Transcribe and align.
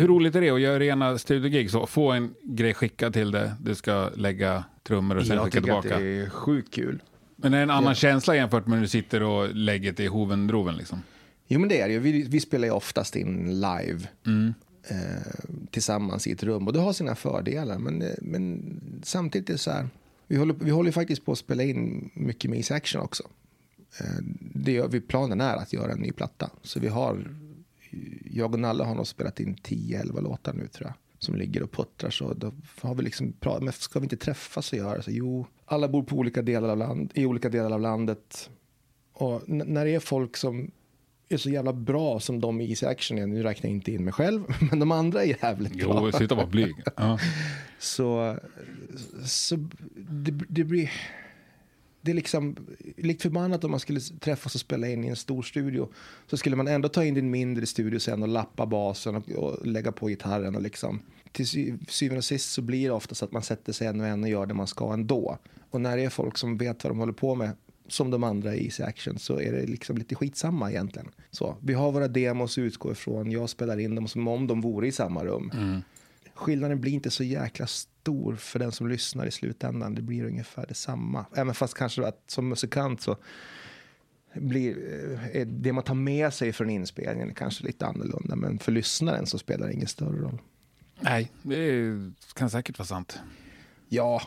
Hur 0.00 0.08
roligt 0.08 0.34
är 0.34 0.40
det 0.40 0.50
att 0.50 0.60
göra 0.60 0.78
rena 0.78 1.18
studiogig? 1.18 1.70
Så 1.70 1.86
få 1.86 2.12
en 2.12 2.34
grej 2.42 2.74
skickad 2.74 3.12
till 3.12 3.30
dig, 3.30 3.50
du 3.60 3.74
ska 3.74 4.10
lägga 4.16 4.64
trummor 4.82 5.16
och 5.16 5.26
sen 5.26 5.36
jag 5.36 5.44
skicka 5.44 5.60
tycker 5.60 5.80
tillbaka. 5.80 5.94
att 5.94 6.00
det 6.00 6.20
är 6.20 6.28
sjukt 6.30 6.74
kul. 6.74 7.02
Men 7.36 7.54
är 7.54 7.56
det 7.56 7.62
en 7.62 7.70
annan 7.70 7.90
Ja. 7.90 7.94
känsla 7.94 8.36
jämfört 8.36 8.66
med 8.66 8.76
när 8.78 8.82
du 8.82 8.88
sitter 8.88 9.22
och 9.22 9.54
lägger 9.54 9.92
det 9.92 10.02
i 10.04 10.06
hovendroven 10.06 10.76
liksom? 10.76 11.02
Jo 11.48 11.60
men 11.60 11.68
det 11.68 11.80
är 11.80 11.88
det 11.88 11.94
ju. 11.94 11.98
Vi, 12.00 12.22
vi 12.22 12.40
spelar 12.40 12.68
ju 12.68 12.72
oftast 12.74 13.16
in 13.16 13.60
live. 13.60 14.00
Mm. 14.26 14.54
eh, 14.88 14.96
tillsammans 15.70 16.26
i 16.26 16.32
ett 16.32 16.42
rum. 16.42 16.66
Och 16.66 16.72
det 16.72 16.80
har 16.80 16.92
sina 16.92 17.14
fördelar. 17.14 17.78
Men, 17.78 18.02
eh, 18.02 18.08
men 18.22 18.62
samtidigt 19.02 19.48
är 19.48 19.52
det 19.52 19.58
så 19.58 19.70
här. 19.70 19.88
Vi 20.26 20.36
håller, 20.36 20.54
vi 20.60 20.70
håller 20.70 20.90
faktiskt 20.92 21.24
på 21.24 21.32
att 21.32 21.38
spela 21.38 21.62
in 21.62 22.10
mycket 22.14 22.50
med 22.50 22.64
Action 22.72 23.02
också. 23.02 23.22
Eh, 24.00 24.06
det 24.54 24.72
gör, 24.72 24.88
vi, 24.88 25.00
planen 25.00 25.40
är 25.40 25.56
att 25.56 25.72
göra 25.72 25.92
en 25.92 25.98
ny 25.98 26.12
platta. 26.12 26.50
Så 26.62 26.80
vi 26.80 26.88
har, 26.88 27.28
jag 28.32 28.54
och 28.54 28.60
Nalle 28.60 28.84
har 28.84 28.94
nog 28.94 29.06
spelat 29.06 29.40
in 29.40 29.56
10-11 29.56 30.20
låtar 30.20 30.52
nu 30.52 30.66
tror 30.66 30.86
jag. 30.86 30.94
Som 31.18 31.34
ligger 31.34 31.62
och 31.62 31.72
puttrar 31.72 32.10
så 32.10 32.34
då 32.34 32.52
har 32.80 32.94
vi 32.94 33.02
liksom 33.02 33.32
pratat, 33.32 33.62
men 33.62 33.72
ska 33.72 33.98
vi 33.98 34.04
inte 34.04 34.16
träffas 34.16 34.72
och 34.72 34.78
göra 34.78 35.02
så? 35.02 35.10
Jo, 35.10 35.46
alla 35.64 35.88
bor 35.88 36.02
på 36.02 36.16
olika 36.16 36.42
delar 36.42 36.68
av 36.68 36.78
land, 36.78 37.12
i 37.14 37.26
olika 37.26 37.48
delar 37.48 37.70
av 37.70 37.80
landet. 37.80 38.50
Och 39.12 39.42
när 39.48 39.84
det 39.84 39.94
är 39.94 40.00
folk 40.00 40.36
som 40.36 40.70
är 41.28 41.36
så 41.36 41.50
jävla 41.50 41.72
bra 41.72 42.20
som 42.20 42.40
de 42.40 42.60
i 42.60 42.68
Easy 42.70 42.86
Action 42.86 43.18
är, 43.18 43.26
nu 43.26 43.42
räknar 43.42 43.70
jag 43.70 43.76
inte 43.76 43.92
in 43.92 44.04
mig 44.04 44.12
själv, 44.12 44.44
men 44.70 44.78
de 44.78 44.92
andra 44.92 45.24
är 45.24 45.44
jävligt 45.44 45.72
bra. 45.72 46.00
Jo, 46.04 46.12
sluta 46.12 46.34
vara 46.34 46.46
blyg. 46.46 46.74
Ja. 46.96 47.18
Så, 47.78 48.36
så 49.24 49.56
det, 49.96 50.30
det 50.48 50.64
blir... 50.64 50.90
Det 52.00 52.10
är 52.10 52.14
liksom 52.14 52.56
likt 52.96 53.22
förbannat 53.22 53.64
om 53.64 53.70
man 53.70 53.80
skulle 53.80 54.00
träffas 54.00 54.54
och 54.54 54.60
spela 54.60 54.88
in 54.88 55.04
i 55.04 55.08
en 55.08 55.16
stor 55.16 55.42
studio. 55.42 55.88
Så 56.26 56.36
skulle 56.36 56.56
man 56.56 56.68
ändå 56.68 56.88
ta 56.88 57.04
in 57.04 57.14
din 57.14 57.30
mindre 57.30 57.66
studio 57.66 57.98
sen 57.98 58.22
och 58.22 58.28
lappa 58.28 58.66
basen 58.66 59.16
och, 59.16 59.30
och 59.30 59.66
lägga 59.66 59.92
på 59.92 60.08
gitarren. 60.08 60.56
Och 60.56 60.62
liksom. 60.62 61.00
Till 61.32 61.46
sy- 61.46 61.74
syvende 61.88 62.18
och 62.18 62.24
sist 62.24 62.52
så 62.52 62.62
blir 62.62 62.88
det 62.88 62.94
ofta 62.94 63.14
så 63.14 63.24
att 63.24 63.32
man 63.32 63.42
sätter 63.42 63.72
sig 63.72 63.86
en 63.86 64.00
och 64.00 64.06
en 64.06 64.22
och 64.22 64.28
gör 64.28 64.46
det 64.46 64.54
man 64.54 64.66
ska 64.66 64.92
ändå. 64.92 65.38
Och 65.70 65.80
när 65.80 65.96
det 65.96 66.04
är 66.04 66.10
folk 66.10 66.38
som 66.38 66.56
vet 66.56 66.84
vad 66.84 66.90
de 66.90 66.98
håller 66.98 67.12
på 67.12 67.34
med, 67.34 67.50
som 67.88 68.10
de 68.10 68.24
andra 68.24 68.54
i 68.54 68.64
Easy 68.64 68.82
Action, 68.82 69.18
så 69.18 69.40
är 69.40 69.52
det 69.52 69.66
liksom 69.66 69.98
lite 69.98 70.14
skitsamma 70.14 70.70
egentligen. 70.70 71.08
Så, 71.30 71.56
vi 71.60 71.74
har 71.74 71.92
våra 71.92 72.08
demos 72.08 72.58
att 72.58 72.62
utgå 72.62 72.92
ifrån, 72.92 73.30
jag 73.30 73.50
spelar 73.50 73.78
in 73.78 73.94
dem 73.94 74.08
som 74.08 74.28
om 74.28 74.46
de 74.46 74.60
vore 74.60 74.86
i 74.86 74.92
samma 74.92 75.24
rum 75.24 75.50
mm 75.54 75.80
skillnaden 76.40 76.80
blir 76.80 76.92
inte 76.92 77.10
så 77.10 77.24
jäkla 77.24 77.66
stor 77.66 78.36
för 78.36 78.58
den 78.58 78.72
som 78.72 78.88
lyssnar 78.88 79.26
i 79.26 79.30
slutändan. 79.30 79.94
Det 79.94 80.02
blir 80.02 80.24
ungefär 80.24 80.66
detsamma. 80.66 81.26
Även 81.34 81.54
fast 81.54 81.74
kanske 81.74 82.06
att 82.06 82.22
som 82.26 82.48
musikant 82.48 83.00
så 83.00 83.16
blir 84.34 84.76
eh, 85.32 85.46
det 85.46 85.72
man 85.72 85.84
tar 85.84 85.94
med 85.94 86.34
sig 86.34 86.52
från 86.52 86.70
inspelningen 86.70 87.34
kanske 87.34 87.64
lite 87.64 87.86
annorlunda. 87.86 88.36
Men 88.36 88.58
för 88.58 88.72
lyssnaren 88.72 89.26
så 89.26 89.38
spelar 89.38 89.66
det 89.66 89.72
ingen 89.72 89.88
större 89.88 90.18
roll. 90.18 90.38
Nej, 91.00 91.32
det 91.42 91.56
är, 91.56 92.12
kan 92.34 92.50
säkert 92.50 92.78
vara 92.78 92.86
sant. 92.86 93.18
Ja, 93.88 94.22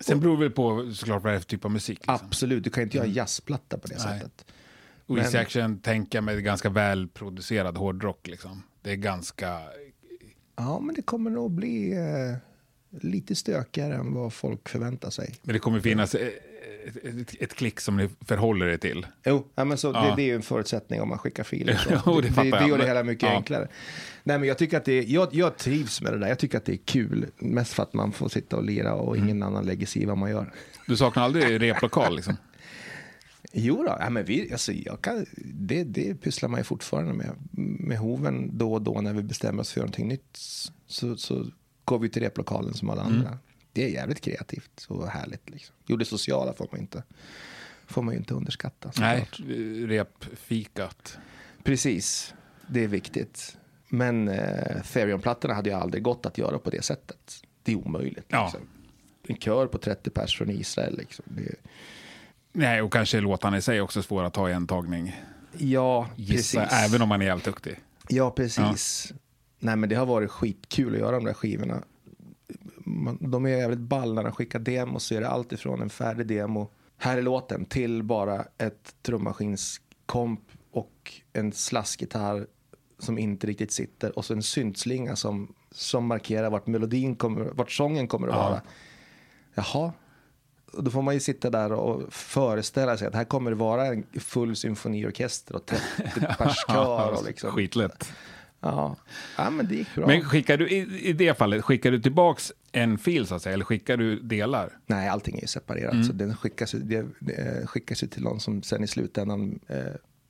Sen 0.00 0.20
beror 0.20 0.36
det 0.36 0.42
väl 0.42 0.50
på 0.50 0.92
såklart 0.94 1.22
vad 1.22 1.32
det 1.32 1.36
är 1.36 1.40
för 1.40 1.46
typ 1.46 1.64
av 1.64 1.70
musik. 1.70 1.98
Liksom. 1.98 2.14
absolut. 2.14 2.64
Du 2.64 2.70
kan 2.70 2.82
inte 2.82 2.96
göra 2.96 3.06
jazzplatta 3.06 3.78
på 3.78 3.88
det 3.88 4.04
Nej. 4.04 4.20
sättet. 4.20 4.44
Och 5.06 5.18
Easy 5.18 5.32
men- 5.36 5.42
Action 5.42 5.78
tänker 5.78 6.16
jag 6.18 6.24
mig 6.24 6.42
ganska 6.42 6.68
välproducerad 6.70 7.76
hårdrock. 7.76 8.26
Liksom. 8.26 8.62
Det 8.82 8.90
är 8.90 8.96
ganska... 8.96 9.60
Ja, 10.56 10.80
men 10.80 10.94
det 10.94 11.02
kommer 11.02 11.30
nog 11.30 11.50
bli 11.50 11.92
eh, 11.92 12.36
lite 13.00 13.34
stökigare 13.34 13.94
än 13.94 14.14
vad 14.14 14.32
folk 14.32 14.68
förväntar 14.68 15.10
sig. 15.10 15.34
Men 15.42 15.52
det 15.52 15.58
kommer 15.58 15.80
finnas 15.80 16.14
eh, 16.14 16.28
ett, 17.02 17.34
ett, 17.42 17.54
klick 17.54 17.80
som 17.80 17.96
ni 17.96 18.08
förhåller 18.20 18.66
er 18.66 18.76
till. 18.76 19.06
Jo, 19.24 19.46
ja, 19.54 19.64
men 19.64 19.78
så 19.78 19.88
Ja. 19.94 20.02
Det, 20.02 20.16
det 20.16 20.22
är 20.22 20.26
ju 20.26 20.34
en 20.34 20.42
förutsättning 20.42 21.00
om 21.00 21.08
man 21.08 21.18
skickar 21.18 21.44
filer. 21.44 22.00
Jo, 22.06 22.20
det 22.20 22.28
det, 22.28 22.42
det, 22.42 22.48
jag, 22.48 22.68
gör 22.68 22.78
det 22.78 22.86
hela 22.86 23.02
mycket 23.02 23.28
ja. 23.28 23.36
enklare. 23.36 23.68
Nej, 24.22 24.38
men 24.38 24.48
jag, 24.48 24.58
tycker 24.58 24.76
att 24.76 24.84
det 24.84 25.02
jag, 25.02 25.34
jag 25.34 25.56
trivs 25.56 26.02
med 26.02 26.12
det 26.12 26.18
där. 26.18 26.28
Jag 26.28 26.38
tycker 26.38 26.58
att 26.58 26.64
det 26.64 26.72
är 26.72 26.80
kul. 26.84 27.26
Mest 27.38 27.72
för 27.72 27.82
att 27.82 27.94
man 27.94 28.12
får 28.12 28.28
sitta 28.28 28.56
och 28.56 28.64
lira 28.64 28.94
och 28.94 29.16
ingen 29.16 29.30
Mm. 29.30 29.42
annan 29.42 29.66
lägger 29.66 29.86
sig 29.86 30.02
i 30.02 30.04
vad 30.04 30.18
man 30.18 30.30
gör. 30.30 30.52
Du 30.86 30.96
saknar 30.96 31.22
aldrig 31.22 31.62
replokal 31.62 32.16
liksom? 32.16 32.36
Jo 33.56 33.76
då, 33.76 33.96
ja, 34.00 34.10
men 34.10 34.24
vi, 34.24 34.52
alltså, 34.52 34.72
kan, 35.00 35.26
det, 35.44 35.84
det 35.84 36.14
pysslar 36.14 36.48
man 36.48 36.60
ju 36.60 36.64
fortfarande 36.64 37.12
med. 37.12 37.30
Med 37.80 37.98
hoven 37.98 38.58
då 38.58 38.72
och 38.72 38.82
då 38.82 39.00
när 39.00 39.12
vi 39.12 39.22
bestämmer 39.22 39.60
oss 39.60 39.72
för 39.72 39.80
någonting 39.80 40.08
nytt 40.08 40.36
så, 40.86 41.16
så 41.16 41.46
går 41.84 41.98
vi 41.98 42.08
till 42.08 42.22
replokalen 42.22 42.74
som 42.74 42.90
alla 42.90 43.02
Mm. 43.04 43.16
andra. 43.16 43.38
Det 43.72 43.84
är 43.84 43.88
jävligt 43.88 44.20
kreativt 44.20 44.86
och 44.88 45.08
härligt. 45.08 45.50
Liksom. 45.50 45.74
Jo, 45.86 45.96
det 45.96 46.04
sociala 46.04 46.52
får 46.52 46.68
man 46.72 46.80
inte, 46.80 47.02
får 47.86 48.02
man 48.02 48.14
ju 48.14 48.18
inte 48.18 48.34
underskatta. 48.34 48.92
Nej, 48.98 49.28
repfikat. 49.86 51.18
Precis, 51.64 52.34
det 52.66 52.84
är 52.84 52.88
viktigt. 52.88 53.56
Men 53.88 54.28
eh, 54.28 54.82
Therion-plattorna 54.92 55.54
hade 55.54 55.70
ju 55.70 55.76
aldrig 55.76 56.02
gått 56.02 56.26
att 56.26 56.38
göra 56.38 56.58
på 56.58 56.70
det 56.70 56.82
sättet. 56.84 57.42
Det 57.62 57.72
är 57.72 57.76
omöjligt. 57.76 58.26
Ja. 58.28 58.44
Liksom. 58.44 58.68
En 59.28 59.36
kör 59.36 59.66
på 59.66 59.78
30 59.78 60.10
pers 60.10 60.38
från 60.38 60.50
Israel. 60.50 60.96
Liksom. 60.98 61.24
Det, 61.28 61.54
Nej, 62.56 62.82
och 62.82 62.92
kanske 62.92 63.20
låtarna 63.20 63.56
i 63.56 63.62
sig 63.62 63.80
också 63.80 64.02
svåra 64.02 64.26
att 64.26 64.34
ta 64.34 64.50
i 64.50 64.52
en 64.52 64.66
tagning. 64.66 65.16
ja, 65.58 66.08
Gissa, 66.16 66.60
precis. 66.60 66.78
även 66.78 67.02
om 67.02 67.08
man 67.08 67.22
är 67.22 67.26
jävligt 67.26 67.44
duktig. 67.44 67.80
Ja, 68.08 68.30
precis. 68.30 69.12
Nej, 69.58 69.76
men 69.76 69.88
det 69.88 69.94
har 69.94 70.06
varit 70.06 70.30
skitkul 70.30 70.94
att 70.94 71.00
göra 71.00 71.10
de 71.16 71.24
där 71.24 71.34
skivorna. 71.34 71.82
Man, 72.86 73.18
de 73.20 73.44
är 73.44 73.48
jävligt 73.48 73.78
ball 73.78 74.14
när 74.14 74.22
de 74.22 74.32
skickar 74.32 74.58
demos. 74.58 75.04
Så 75.04 75.14
är 75.14 75.20
det 75.20 75.28
allt 75.28 75.52
ifrån 75.52 75.82
en 75.82 75.90
färdig 75.90 76.26
demo, 76.26 76.70
här 76.98 77.18
är 77.18 77.22
låten, 77.22 77.64
till 77.64 78.02
bara 78.02 78.44
ett 78.58 78.94
trummaskinskomp 79.02 80.40
och 80.72 81.12
en 81.32 81.52
slaskgitarr 81.52 82.46
som 82.98 83.18
inte 83.18 83.46
riktigt 83.46 83.72
sitter. 83.72 84.18
Och 84.18 84.24
så 84.24 84.32
en 84.34 84.42
syntslinga 84.42 85.16
som, 85.16 85.54
som 85.70 86.06
markerar 86.06 86.50
vart 86.50 86.66
melodin 86.66 87.16
kommer, 87.16 87.44
vart 87.44 87.70
sången 87.72 88.08
kommer 88.08 88.28
att 88.28 88.34
Ja. 88.34 88.48
vara. 88.50 88.62
Jaha. 89.54 89.92
Då 90.78 90.90
får 90.90 91.02
man 91.02 91.14
ju 91.14 91.20
sitta 91.20 91.50
där 91.50 91.72
och 91.72 92.12
föreställa 92.12 92.96
sig 92.96 93.08
att 93.08 93.14
här 93.14 93.24
kommer 93.24 93.50
det 93.50 93.56
vara 93.56 93.86
en 93.86 94.04
full 94.20 94.56
symfoniorkester 94.56 95.56
och 95.56 95.66
30 95.66 95.82
pers 96.38 96.56
kör. 96.68 97.10
Och 97.18 97.24
liksom. 97.24 97.50
Skitlätt. 97.50 98.12
Ja. 98.60 98.96
ja, 99.38 99.50
men 99.50 99.68
det 99.68 99.74
gick 99.74 99.94
bra. 99.94 100.06
Men 100.06 100.24
skickar 100.24 100.56
du, 100.58 100.68
i, 100.68 101.08
i 101.08 101.12
det 101.12 101.38
fallet, 101.38 101.64
skickar 101.64 101.90
du 101.90 102.00
tillbaks 102.02 102.52
en 102.72 102.98
fil 102.98 103.26
så 103.26 103.34
att 103.34 103.42
säga, 103.42 103.52
eller 103.54 103.64
skickar 103.64 103.96
du 103.96 104.20
delar? 104.20 104.70
Nej, 104.86 105.08
allting 105.08 105.36
är 105.36 105.40
ju 105.40 105.46
separerat. 105.46 105.92
Mm. 105.92 106.04
Så 106.04 106.12
den 106.12 106.36
skickas, 106.36 106.72
det, 106.72 107.06
det 107.18 107.66
skickas 107.68 108.02
ju 108.02 108.06
till 108.06 108.22
någon 108.22 108.40
som 108.40 108.62
sen 108.62 108.84
i 108.84 108.86
slutändan... 108.86 109.60
eh, 109.68 109.78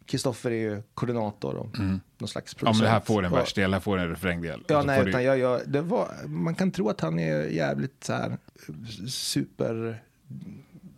Kristoffer 0.07 0.51
är 0.51 0.55
ju 0.55 0.83
koordinator 0.95 1.55
och 1.55 1.79
någon 2.19 2.29
slags 2.29 2.55
Mm. 2.55 2.67
Ja, 2.67 2.73
men 2.73 2.83
det 2.83 2.89
här 2.89 3.01
får 3.01 3.25
en 3.25 3.33
versdel, 3.33 3.73
här 3.73 3.81
får 3.81 3.99
en 3.99 4.09
refrängdel. 4.09 4.65
Ja, 4.69 4.77
Och 4.77 4.83
så 4.83 4.87
nej, 4.87 4.99
får 4.99 5.05
du- 5.05 5.11
utan 5.11 5.25
jag, 5.25 5.39
jag, 5.39 5.61
det 5.67 5.81
var, 5.81 6.09
man 6.27 6.55
kan 6.55 6.71
tro 6.71 6.89
att 6.89 7.01
han 7.01 7.19
är 7.19 7.43
jävligt 7.45 8.05
så 8.05 8.13
här 8.13 8.31
eh, 8.31 9.07
super 9.09 10.03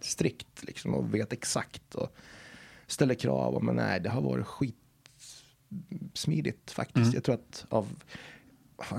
strikt 0.00 0.64
liksom 0.64 0.94
och 0.94 1.14
vet 1.14 1.32
exakt 1.32 1.94
och 1.94 2.16
ställer 2.86 3.14
krav. 3.14 3.64
Men 3.64 3.76
nej, 3.76 4.00
det 4.00 4.10
har 4.10 4.22
varit 4.22 4.46
skit 4.46 4.76
smidigt 6.14 6.70
faktiskt. 6.70 7.04
Mm. 7.04 7.14
Jag 7.14 7.24
tror 7.24 7.34
att 7.34 7.66
av, 7.68 8.02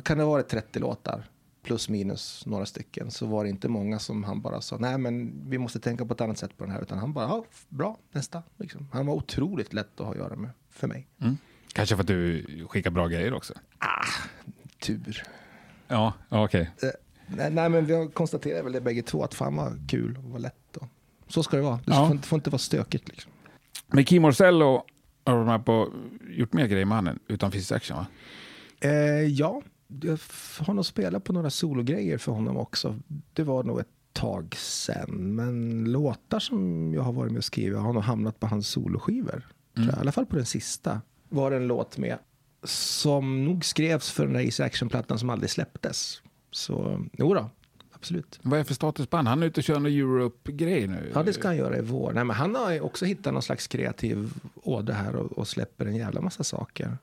kan 0.04 0.18
det 0.18 0.24
ha 0.24 0.32
varit 0.32 0.48
30 0.48 0.80
låtar 0.80 1.24
plus 1.64 1.90
minus 1.90 2.46
några 2.46 2.66
stycken, 2.66 3.12
så 3.12 3.26
var 3.26 3.44
det 3.44 3.50
inte 3.50 3.70
många 3.70 4.00
som 4.00 4.24
han 4.24 4.42
bara 4.42 4.62
sa, 4.62 4.78
nej 4.78 4.98
men 4.98 5.44
vi 5.50 5.58
måste 5.58 5.80
tänka 5.80 6.06
på 6.06 6.14
ett 6.14 6.22
annat 6.22 6.38
sätt 6.38 6.58
på 6.58 6.64
den 6.64 6.74
här, 6.74 6.82
utan 6.82 6.98
han 6.98 7.14
bara, 7.14 7.26
ja, 7.26 7.46
bra, 7.70 7.98
nästa. 8.12 8.44
Liksom. 8.58 8.88
Han 8.94 9.06
var 9.06 9.14
otroligt 9.14 9.74
lätt 9.74 10.00
att 10.00 10.06
ha 10.06 10.12
att 10.12 10.18
göra 10.18 10.36
med, 10.36 10.50
för 10.70 10.88
mig. 10.88 11.08
Mm. 11.22 11.38
Kanske 11.74 11.96
för 11.96 12.02
att 12.02 12.08
du 12.08 12.46
skickar 12.70 12.92
bra 12.92 13.08
grejer 13.08 13.34
också? 13.34 13.54
Ah, 13.78 14.06
tur. 14.80 15.24
Ja, 15.88 16.14
okej. 16.30 16.72
Okay. 16.78 16.92
Nej, 17.28 17.52
nej, 17.52 17.70
men 17.70 17.86
vi 17.86 17.94
har 17.94 18.08
konstaterat 18.08 18.66
väl 18.66 18.72
det 18.72 18.82
bägge 18.82 19.02
två, 19.02 19.24
att 19.24 19.34
fan 19.34 19.56
vad 19.56 19.90
kul 19.90 20.18
och 20.18 20.24
vad 20.24 20.42
lätt. 20.42 20.78
Och, 20.78 20.88
så 21.28 21.44
ska 21.44 21.58
det 21.58 21.64
vara. 21.64 21.76
Det 21.76 21.82
ja. 21.86 22.08
får, 22.08 22.18
får, 22.18 22.38
inte 22.38 22.50
vara 22.50 22.60
stökigt. 22.60 23.08
Liksom. 23.08 23.32
Men 23.88 24.06
Kim 24.06 24.22
Morsello 24.22 24.84
har 25.26 25.36
varit 25.36 25.48
med 25.48 25.66
på, 25.66 25.94
gjort 26.30 26.54
mer 26.54 26.68
grejer 26.68 26.86
med 26.86 26.96
mannen 26.96 27.20
utan 27.28 27.52
fysisk 27.52 27.72
action 27.72 27.98
va? 27.98 28.08
Eh, 28.80 28.92
ja, 29.24 29.62
jag 30.02 30.20
har 30.60 30.74
nog 30.74 30.86
spelat 30.86 31.24
på 31.24 31.34
några 31.34 31.50
sologrejer 31.50 32.18
för 32.18 32.32
honom 32.32 32.58
också. 32.58 33.00
Det 33.34 33.44
var 33.44 33.64
nog 33.64 33.80
ett 33.80 33.88
tag 34.14 34.56
sen. 34.58 35.36
Men 35.36 35.84
låtar 35.92 36.40
som 36.40 36.94
jag 36.94 37.02
har 37.02 37.14
varit 37.14 37.32
med 37.32 37.38
och 37.38 37.44
skrivit 37.44 37.78
har 37.78 37.94
nog 37.94 38.04
hamnat 38.04 38.40
på 38.40 38.48
hans 38.48 38.68
soloskivor. 38.68 39.48
Mm. 39.78 39.90
I 39.90 39.94
alla 40.00 40.12
fall 40.12 40.26
på 40.26 40.36
den 40.36 40.46
sista 40.46 41.02
var 41.30 41.52
det 41.52 41.58
en 41.58 41.68
låt 41.68 41.98
med 41.98 42.18
som 42.64 43.46
nog 43.46 43.66
skrevs 43.66 44.12
för 44.12 44.24
den 44.24 44.34
där 44.34 44.42
Easy 44.42 44.64
Action-plattan 44.64 45.20
som 45.20 45.30
aldrig 45.30 45.50
släpptes. 45.50 46.22
Så 46.58 47.06
jo 47.18 47.34
då, 47.34 47.50
absolut. 47.92 48.40
Vad 48.42 48.60
är 48.60 48.64
för 48.64 48.74
status 48.74 49.08
på 49.08 49.18
han? 49.18 49.28
Han 49.28 49.44
är 49.44 49.48
ute 49.48 49.60
och 49.60 49.64
kör 49.64 49.80
någon 49.80 49.92
Europe-grej 49.92 50.88
nu? 50.88 51.12
Ja, 51.14 51.24
det 51.24 51.34
ska 51.34 51.48
han 51.48 51.58
göra 51.58 51.78
i 51.78 51.82
vår. 51.82 52.14
Nej, 52.14 52.24
men 52.24 52.36
han 52.36 52.56
har 52.56 52.82
också 52.82 53.06
hittat 53.06 53.34
någon 53.34 53.42
slags 53.42 53.68
kreativ 53.68 54.34
ådra 54.64 54.94
här 54.94 55.16
och, 55.16 55.32
och, 55.32 55.48
släpper 55.48 55.86
en 55.86 55.96
jävla 55.96 56.22
massa 56.22 56.44
saker. 56.44 56.98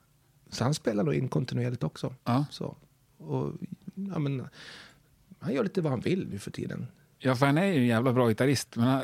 Så 0.51 0.65
han 0.65 0.75
spelar 0.75 1.05
nog 1.05 1.15
in 1.15 1.29
kontinuerligt 1.29 1.83
också. 1.83 2.15
Ja. 2.25 2.45
Så. 2.51 2.77
Och, 3.19 3.53
ja, 3.95 4.19
men, 4.19 4.49
han 5.39 5.55
gör 5.55 5.63
lite 5.63 5.81
vad 5.81 5.93
han 5.93 6.01
vill 6.01 6.29
nu 6.29 6.39
för 6.39 6.51
tiden. 6.51 6.87
Ja, 7.19 7.37
för 7.37 7.47
han 7.47 7.59
är 7.59 7.67
ju 7.67 7.79
en 7.79 7.87
jävla 7.87 8.13
bra 8.13 8.29
gitarrist. 8.29 8.77
Men 8.77 8.87
han, 8.87 9.03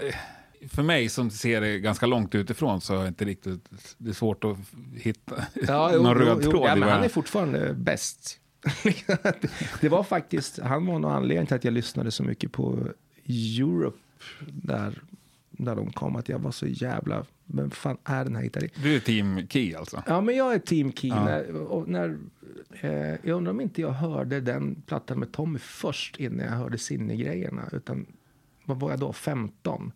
för 0.69 0.82
mig 0.82 1.08
som 1.08 1.31
ser 1.31 1.61
det 1.61 1.79
ganska 1.79 2.06
långt 2.06 2.35
utifrån 2.35 2.81
så 2.81 2.94
är 2.94 3.02
det 3.02 3.08
inte 3.08 3.25
riktigt, 3.25 3.70
det 3.99 4.11
är 4.11 4.14
svårt 4.14 4.44
att 4.44 4.56
hitta 4.94 5.44
ja, 5.67 5.88
någon 6.02 6.05
jo, 6.05 6.25
röd 6.25 6.43
tråd. 6.43 6.69
Ja, 6.69 6.76
men 6.76 6.88
han 6.88 7.02
är 7.02 7.08
fortfarande 7.08 7.75
bäst. 7.75 8.41
Det 9.81 9.89
var 9.89 10.03
faktiskt, 10.03 10.59
han 10.59 10.87
var 10.87 10.99
nog 10.99 11.11
anledningen 11.11 11.47
till 11.47 11.57
att 11.57 11.65
jag 11.65 11.75
lyssnade 11.75 12.11
så 12.11 12.23
mycket 12.23 12.53
på 12.53 12.89
Europe 13.27 13.99
där, 14.47 15.03
där 15.51 15.77
de 15.77 15.93
kom. 15.93 16.17
Att 16.17 16.29
jag 16.29 16.39
var 16.39 16.51
så 16.51 16.67
jävla, 16.67 17.25
vem 17.45 17.71
fan 17.71 17.97
är 18.05 18.25
den 18.25 18.37
här 18.37 18.43
gitarristen? 18.43 18.83
Du 18.83 18.97
är 18.97 19.01
team 19.01 19.49
Key 19.49 19.75
alltså? 19.75 20.03
Ja, 20.07 20.21
men 20.21 20.37
jag 20.37 20.55
är 20.55 20.59
team 20.59 20.93
Key. 20.93 21.09
Ja. 21.09 21.25
När, 21.25 21.87
när, 21.87 22.19
eh, 22.81 23.19
jag 23.23 23.37
undrar 23.37 23.51
om 23.51 23.61
inte 23.61 23.81
jag 23.81 23.91
hörde 23.91 24.41
den 24.41 24.83
plattan 24.87 25.19
med 25.19 25.33
Tommy 25.33 25.59
först 25.59 26.17
innan 26.17 26.47
jag 26.47 26.53
hörde 26.53 26.79
Sinne-grejerna. 26.79 27.69
Utan 27.73 28.07
vad 28.65 28.81
var 28.81 28.91
jag 28.91 29.01
då, 29.01 29.12
15? 29.12 29.93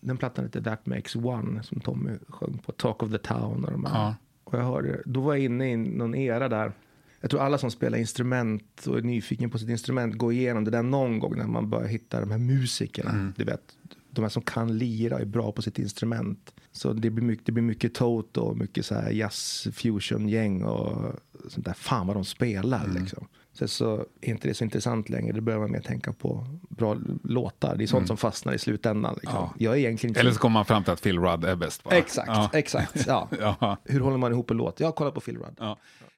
Den 0.00 0.16
plattan 0.16 0.44
heter 0.44 0.62
That 0.62 0.86
Makes 0.86 1.16
One 1.16 1.62
som 1.62 1.80
Tommy 1.80 2.10
sjöng 2.28 2.58
på 2.58 2.72
Talk 2.72 3.02
of 3.02 3.10
the 3.10 3.18
Town. 3.18 3.64
Och, 3.64 3.72
de 3.72 3.82
ja. 3.84 4.14
och 4.44 4.58
jag 4.58 4.64
hörde, 4.64 5.02
då 5.06 5.20
var 5.20 5.34
jag 5.34 5.44
inne 5.44 5.72
i 5.72 5.76
någon 5.76 6.14
era 6.14 6.48
där 6.48 6.72
jag 7.20 7.30
tror 7.30 7.40
alla 7.40 7.58
som 7.58 7.70
spelar 7.70 7.98
instrument 7.98 8.86
och 8.86 8.98
är 8.98 9.02
nyfiken 9.02 9.50
på 9.50 9.58
sitt 9.58 9.68
instrument 9.68 10.14
går 10.14 10.32
igenom 10.32 10.64
det 10.64 10.70
där 10.70 10.82
någon 10.82 11.18
gång 11.18 11.36
när 11.36 11.46
man 11.46 11.70
börjar 11.70 11.88
hitta 11.88 12.20
de 12.20 12.30
här 12.30 12.38
musikerna. 12.38 13.10
Mm. 13.10 13.32
Du 13.36 13.44
vet, 13.44 13.62
de 14.10 14.22
här 14.22 14.28
som 14.28 14.42
kan 14.42 14.78
lira 14.78 15.14
och 15.14 15.20
är 15.20 15.26
bra 15.26 15.52
på 15.52 15.62
sitt 15.62 15.78
instrument. 15.78 16.54
Så 16.72 16.92
det 16.92 17.10
blir 17.10 17.24
mycket, 17.24 17.46
det 17.46 17.52
blir 17.52 17.62
mycket 17.62 17.94
Toto 17.94 18.40
och 18.40 18.56
mycket 18.56 18.86
så 18.86 18.94
här 18.94 19.10
jazz 19.10 19.68
fusion 19.72 20.28
gäng 20.28 20.62
och 20.62 21.14
sånt 21.48 21.66
där. 21.66 21.72
Fan 21.72 22.06
vad 22.06 22.16
de 22.16 22.24
spelar 22.24 22.84
mm. 22.84 23.02
liksom. 23.02 23.26
Sen 23.52 23.68
så 23.68 24.06
är 24.20 24.30
inte 24.30 24.48
det 24.48 24.54
så 24.54 24.64
intressant 24.64 25.08
längre. 25.08 25.32
Då 25.32 25.40
börjar 25.40 25.60
man 25.60 25.70
mer 25.70 25.80
tänka 25.80 26.12
på 26.12 26.46
bra 26.68 26.96
låtar. 27.24 27.76
Det 27.76 27.84
är 27.84 27.86
sånt 27.86 27.98
mm. 27.98 28.06
som 28.06 28.16
fastnar 28.16 28.52
i 28.52 28.58
slutändan. 28.58 29.14
Liksom. 29.14 29.38
Ja. 29.38 29.54
Jag 29.58 29.74
är 29.74 29.78
egentligen 29.78 30.16
Eller 30.16 30.32
så 30.32 30.38
kommer 30.38 30.54
man 30.54 30.64
fram 30.64 30.84
till 30.84 30.92
att 30.92 31.02
Phil 31.02 31.18
Rudd 31.18 31.44
är 31.44 31.56
bäst. 31.56 31.84
Bara. 31.84 31.94
Exakt, 31.94 32.28
ja. 32.28 32.50
exakt. 32.52 33.06
Ja. 33.06 33.28
ja. 33.60 33.76
Hur 33.84 34.00
håller 34.00 34.16
man 34.16 34.32
ihop 34.32 34.50
en 34.50 34.56
låt? 34.56 34.80
Jag 34.80 34.94
kollar 34.94 35.10
på 35.10 35.20
Phil 35.20 35.38
Rudd. 35.38 35.76